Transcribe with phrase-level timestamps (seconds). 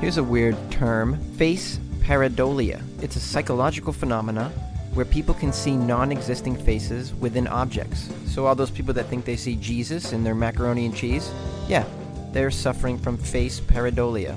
[0.00, 2.82] Here's a weird term face pareidolia.
[3.02, 4.50] It's a psychological phenomena
[4.94, 8.10] where people can see non existing faces within objects.
[8.26, 11.30] So, all those people that think they see Jesus in their macaroni and cheese,
[11.68, 11.84] yeah,
[12.32, 14.36] they're suffering from face pareidolia.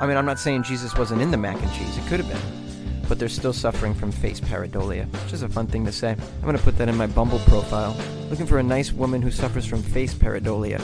[0.00, 2.28] I mean, I'm not saying Jesus wasn't in the mac and cheese, it could have
[2.28, 5.06] been, but they're still suffering from face pareidolia.
[5.14, 6.12] It's just a fun thing to say.
[6.12, 7.96] I'm going to put that in my Bumble profile.
[8.30, 10.82] Looking for a nice woman who suffers from face pareidolia.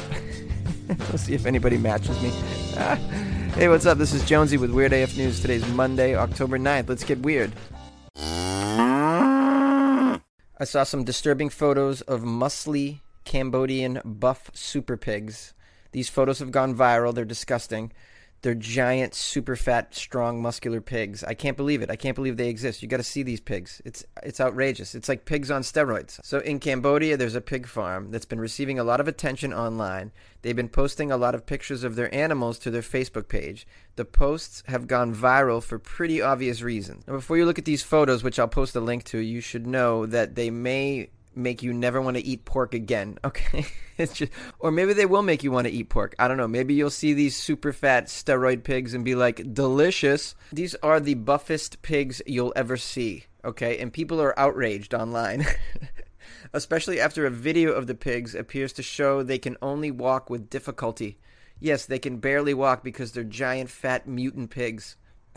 [0.88, 2.32] Let's see if anybody matches me.
[3.56, 3.96] Hey, what's up?
[3.96, 5.40] This is Jonesy with Weird AF News.
[5.40, 6.90] Today's Monday, October 9th.
[6.90, 7.52] Let's get weird.
[8.14, 10.20] I
[10.64, 15.54] saw some disturbing photos of muscly Cambodian buff super pigs.
[15.92, 17.14] These photos have gone viral.
[17.14, 17.92] They're disgusting.
[18.46, 21.24] They're giant, super fat, strong, muscular pigs.
[21.24, 21.90] I can't believe it.
[21.90, 22.80] I can't believe they exist.
[22.80, 23.82] You got to see these pigs.
[23.84, 24.94] It's it's outrageous.
[24.94, 26.24] It's like pigs on steroids.
[26.24, 30.12] So in Cambodia, there's a pig farm that's been receiving a lot of attention online.
[30.42, 33.66] They've been posting a lot of pictures of their animals to their Facebook page.
[33.96, 37.04] The posts have gone viral for pretty obvious reasons.
[37.08, 39.66] Now, before you look at these photos, which I'll post a link to, you should
[39.66, 43.18] know that they may make you never want to eat pork again.
[43.26, 43.66] Okay,
[43.98, 46.14] it's just, or maybe they will make you want to eat pork.
[46.18, 46.46] I don't know.
[46.48, 50.34] Maybe you'll see these super fat steroid pigs and be like, delicious.
[50.52, 53.24] These are the buffest pigs you'll ever see.
[53.44, 55.44] Okay, and people are outraged online.
[56.52, 60.50] Especially after a video of the pigs appears to show they can only walk with
[60.50, 61.18] difficulty.
[61.58, 64.96] Yes, they can barely walk because they're giant fat mutant pigs.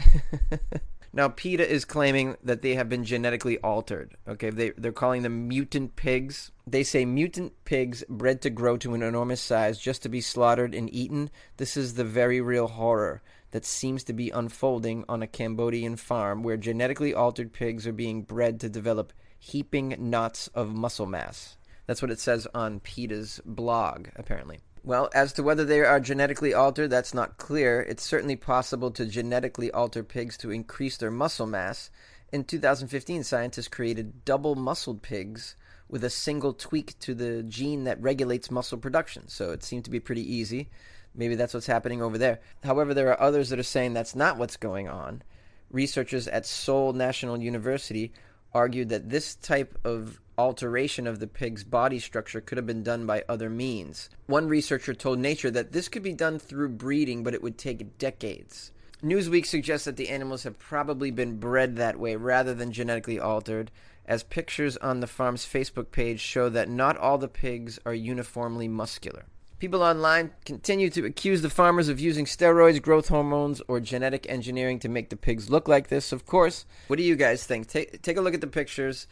[1.12, 4.16] Now, PETA is claiming that they have been genetically altered.
[4.28, 6.52] Okay, they, they're calling them mutant pigs.
[6.68, 10.76] They say mutant pigs bred to grow to an enormous size just to be slaughtered
[10.76, 11.32] and eaten.
[11.58, 16.44] This is the very real horror that seems to be unfolding on a Cambodian farm
[16.44, 21.58] where genetically altered pigs are being bred to develop heaping knots of muscle mass.
[21.88, 24.60] That's what it says on PETA's blog, apparently.
[24.84, 27.82] Well, as to whether they are genetically altered, that's not clear.
[27.82, 31.90] It's certainly possible to genetically alter pigs to increase their muscle mass.
[32.32, 35.56] In 2015, scientists created double muscled pigs
[35.90, 39.28] with a single tweak to the gene that regulates muscle production.
[39.28, 40.70] So it seemed to be pretty easy.
[41.16, 42.40] Maybe that's what's happening over there.
[42.64, 45.24] However, there are others that are saying that's not what's going on.
[45.72, 48.14] Researchers at Seoul National University
[48.54, 53.06] argued that this type of alteration of the pig's body structure could have been done
[53.06, 54.10] by other means.
[54.26, 57.98] One researcher told Nature that this could be done through breeding, but it would take
[57.98, 58.72] decades.
[59.04, 63.70] Newsweek suggests that the animals have probably been bred that way rather than genetically altered,
[64.06, 68.68] as pictures on the farm's Facebook page show that not all the pigs are uniformly
[68.68, 69.26] muscular.
[69.60, 74.80] People online continue to accuse the farmers of using steroids, growth hormones, or genetic engineering
[74.80, 76.66] to make the pigs look like this, of course.
[76.88, 77.68] What do you guys think?
[77.68, 79.06] Take, take a look at the pictures.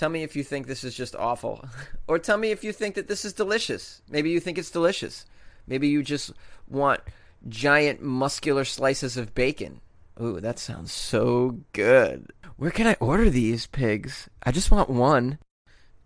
[0.00, 1.62] Tell me if you think this is just awful.
[2.08, 4.00] or tell me if you think that this is delicious.
[4.08, 5.26] Maybe you think it's delicious.
[5.66, 6.32] Maybe you just
[6.66, 7.02] want
[7.50, 9.82] giant muscular slices of bacon.
[10.18, 12.32] Ooh, that sounds so good.
[12.56, 14.30] Where can I order these pigs?
[14.42, 15.38] I just want one.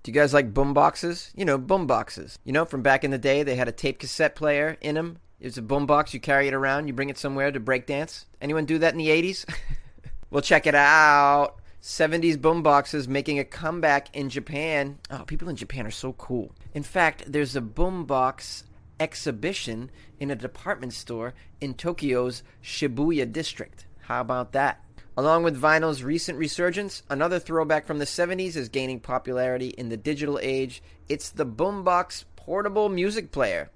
[0.03, 1.31] Do you guys like boom boxes?
[1.37, 2.37] You know, boom boxes.
[2.43, 5.19] You know, from back in the day, they had a tape cassette player in them.
[5.38, 6.12] It's a boom box.
[6.12, 6.88] You carry it around.
[6.88, 8.26] You bring it somewhere to break dance.
[8.41, 9.49] Anyone do that in the 80s?
[10.32, 11.61] well, check it out.
[11.84, 14.96] 70s boom boxes making a comeback in Japan.
[15.10, 16.50] Oh, people in Japan are so cool.
[16.72, 18.64] In fact, there's a boom box
[18.98, 23.84] exhibition in a department store in Tokyo's Shibuya district.
[24.00, 24.82] How about that?
[25.14, 29.98] Along with vinyl's recent resurgence, another throwback from the 70s is gaining popularity in the
[29.98, 30.82] digital age.
[31.10, 33.70] It's the boombox portable music player.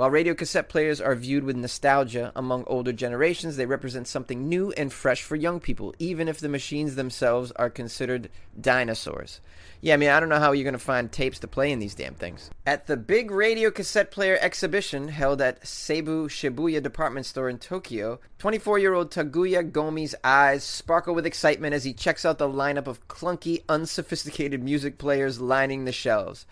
[0.00, 4.72] While radio cassette players are viewed with nostalgia among older generations, they represent something new
[4.72, 9.42] and fresh for young people, even if the machines themselves are considered dinosaurs.
[9.82, 11.80] Yeah, I mean, I don't know how you're going to find tapes to play in
[11.80, 12.48] these damn things.
[12.64, 18.20] At the big radio cassette player exhibition held at Seibu Shibuya department store in Tokyo,
[18.38, 22.86] 24 year old Takuya Gomi's eyes sparkle with excitement as he checks out the lineup
[22.86, 26.46] of clunky, unsophisticated music players lining the shelves.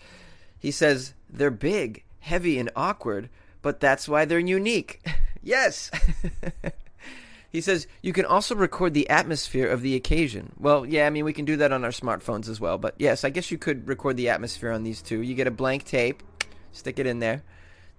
[0.59, 3.29] He says, They're big, heavy, and awkward,
[3.61, 5.05] but that's why they're unique.
[5.43, 5.91] yes!
[7.49, 10.53] He says you can also record the atmosphere of the occasion.
[10.59, 12.77] Well, yeah, I mean we can do that on our smartphones as well.
[12.77, 15.21] But yes, I guess you could record the atmosphere on these two.
[15.21, 16.21] You get a blank tape,
[16.71, 17.41] stick it in there.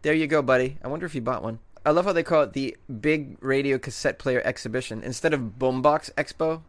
[0.03, 0.79] There you go, buddy.
[0.83, 1.59] I wonder if he bought one.
[1.85, 6.13] I love how they call it the Big Radio Cassette Player Exhibition instead of Boombox
[6.15, 6.63] Expo,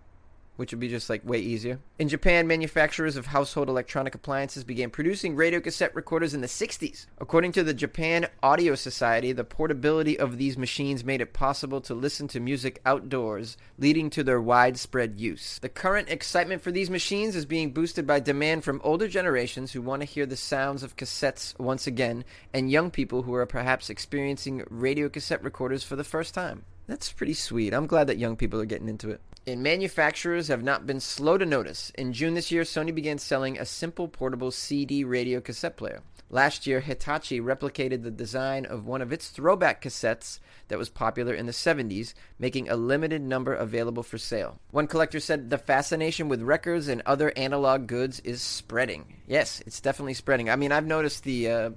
[0.62, 1.80] which would be just like way easier.
[1.98, 7.08] In Japan, manufacturers of household electronic appliances began producing radio cassette recorders in the 60s.
[7.20, 11.96] According to the Japan Audio Society, the portability of these machines made it possible to
[11.96, 15.58] listen to music outdoors, leading to their widespread use.
[15.58, 19.82] The current excitement for these machines is being boosted by demand from older generations who
[19.82, 22.24] want to hear the sounds of cassettes once again,
[22.54, 26.66] and young people who are perhaps experiencing radio cassette recorders for the first time.
[26.88, 27.74] That's pretty sweet.
[27.74, 31.38] I'm glad that young people are getting into it and manufacturers have not been slow
[31.38, 31.92] to notice.
[31.98, 36.02] In June this year, Sony began selling a simple portable CD radio cassette player.
[36.30, 40.40] Last year, Hitachi replicated the design of one of its throwback cassettes
[40.70, 44.58] that was popular in the 70s, making a limited number available for sale.
[44.70, 49.18] One collector said the fascination with records and other analog goods is spreading.
[49.28, 50.50] Yes, it's definitely spreading.
[50.50, 51.70] I mean, I've noticed the uh,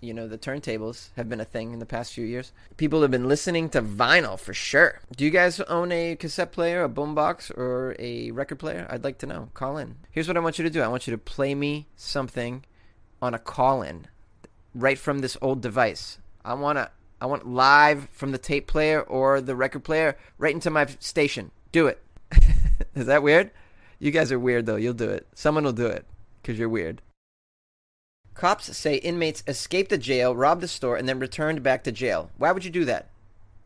[0.00, 2.52] you know, the turntables have been a thing in the past few years.
[2.76, 5.00] People have been listening to vinyl for sure.
[5.14, 8.86] Do you guys own a cassette player, a boombox, or a record player?
[8.90, 9.50] I'd like to know.
[9.52, 9.96] Call in.
[10.10, 12.64] Here's what I want you to do I want you to play me something
[13.20, 14.06] on a call in
[14.74, 16.18] right from this old device.
[16.44, 16.90] I want to.
[17.22, 21.50] I want live from the tape player or the record player right into my station.
[21.70, 22.02] Do it.
[22.94, 23.50] Is that weird?
[23.98, 24.76] You guys are weird though.
[24.76, 25.26] You'll do it.
[25.34, 26.06] Someone will do it
[26.40, 27.02] because you're weird.
[28.40, 32.30] Cops say inmates escaped the jail, robbed the store, and then returned back to jail.
[32.38, 33.10] Why would you do that?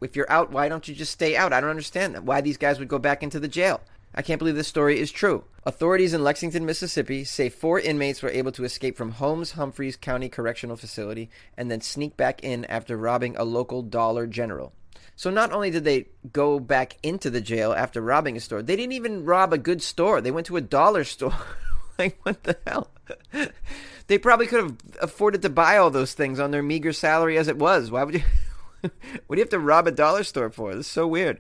[0.01, 1.53] If you're out, why don't you just stay out?
[1.53, 2.25] I don't understand that.
[2.25, 3.83] Why these guys would go back into the jail.
[4.17, 5.45] I can't believe this story is true.
[5.63, 10.29] Authorities in Lexington, Mississippi say four inmates were able to escape from Holmes Humphreys County
[10.29, 14.73] Correctional Facility and then sneak back in after robbing a local Dollar General.
[15.15, 18.75] So not only did they go back into the jail after robbing a store, they
[18.75, 20.21] didn't even rob a good store.
[20.21, 21.33] They went to a dollar store.
[21.99, 22.91] like what the hell?
[24.07, 27.49] they probably could have afforded to buy all those things on their meager salary as
[27.49, 27.91] it was.
[27.91, 28.23] Why would you?
[28.83, 30.75] what do you have to rob a dollar store for?
[30.75, 31.39] This is so weird.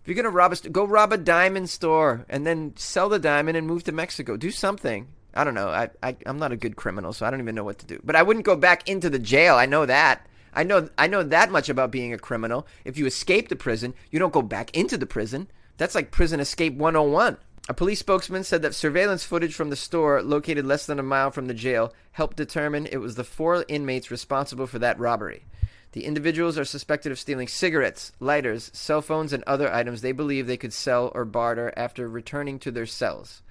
[0.00, 3.56] If you're gonna rob a go rob a diamond store and then sell the diamond
[3.56, 4.36] and move to Mexico.
[4.36, 5.08] Do something.
[5.34, 5.68] I don't know.
[5.68, 8.00] I, I I'm not a good criminal, so I don't even know what to do.
[8.04, 9.56] But I wouldn't go back into the jail.
[9.56, 10.26] I know that.
[10.54, 12.66] I know I know that much about being a criminal.
[12.84, 15.48] If you escape the prison, you don't go back into the prison.
[15.76, 17.36] That's like prison escape 101.
[17.68, 21.32] A police spokesman said that surveillance footage from the store, located less than a mile
[21.32, 25.44] from the jail, helped determine it was the four inmates responsible for that robbery.
[25.90, 30.46] The individuals are suspected of stealing cigarettes, lighters, cell phones, and other items they believe
[30.46, 33.42] they could sell or barter after returning to their cells.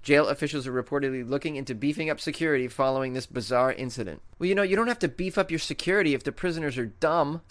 [0.00, 4.22] Jail officials are reportedly looking into beefing up security following this bizarre incident.
[4.38, 6.86] Well, you know, you don't have to beef up your security if the prisoners are
[6.86, 7.40] dumb.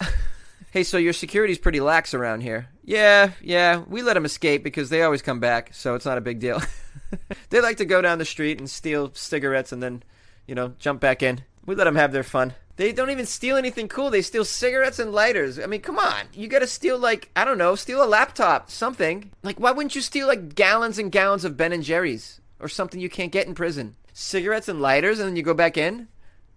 [0.70, 2.68] Hey, so your security's pretty lax around here.
[2.84, 6.22] Yeah, yeah, we let them escape because they always come back, so it's not a
[6.22, 6.60] big deal.
[7.50, 10.02] they like to go down the street and steal cigarettes and then,
[10.46, 11.40] you know, jump back in.
[11.64, 12.54] We let them have their fun.
[12.76, 14.10] They don't even steal anything cool.
[14.10, 15.58] They steal cigarettes and lighters.
[15.58, 16.26] I mean, come on.
[16.34, 19.32] You gotta steal, like, I don't know, steal a laptop, something.
[19.42, 22.40] Like, why wouldn't you steal, like, gallons and gallons of Ben and Jerry's?
[22.60, 23.96] Or something you can't get in prison?
[24.12, 26.08] Cigarettes and lighters and then you go back in?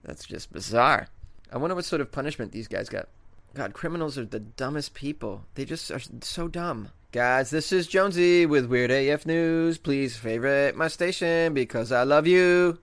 [0.03, 1.07] That's just bizarre.
[1.51, 3.07] I wonder what sort of punishment these guys got.
[3.55, 5.43] God, criminals are the dumbest people.
[5.55, 6.89] They just are so dumb.
[7.11, 9.79] Guys, this is Jonesy with Weird AF News.
[9.79, 12.77] Please favorite my station because I love you.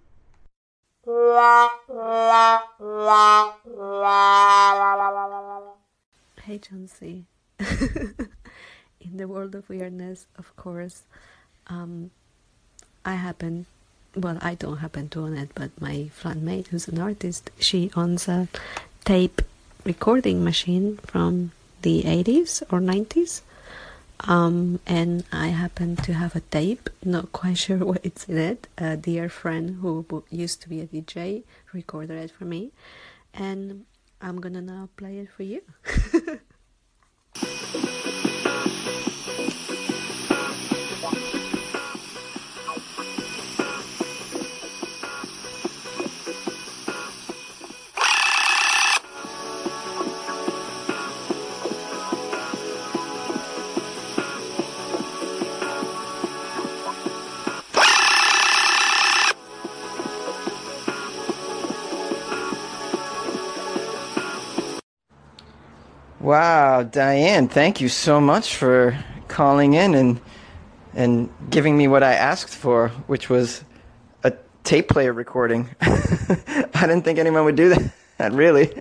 [6.43, 7.27] Hey, Jonesy.
[9.01, 11.03] In the world of weirdness, of course,
[11.69, 12.11] um,
[13.05, 13.67] I happen,
[14.17, 18.27] well, I don't happen to own it, but my flatmate, who's an artist, she owns
[18.27, 18.49] a
[19.05, 19.43] tape
[19.87, 21.53] recording machine from
[21.83, 23.43] the 80s or 90s.
[24.21, 28.67] Um, and I happen to have a tape, not quite sure what it's in it.
[28.77, 32.73] A dear friend who used to be a DJ recorded it for me,
[33.33, 33.85] and
[34.21, 35.63] I'm gonna now play it for you.
[66.27, 70.21] Wow, Diane, thank you so much for calling in and
[70.93, 73.63] and giving me what I asked for, which was
[74.25, 74.33] a
[74.65, 75.71] tape player recording.
[75.81, 77.77] I didn't think anyone would do
[78.19, 78.77] that, really.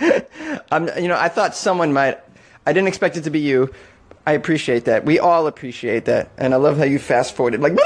[0.72, 2.18] I'm, you know, I thought someone might.
[2.66, 3.72] I didn't expect it to be you.
[4.26, 5.04] I appreciate that.
[5.04, 7.78] We all appreciate that, and I love how you fast forwarded, like,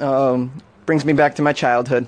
[0.00, 0.52] um,
[0.86, 2.06] brings me back to my childhood.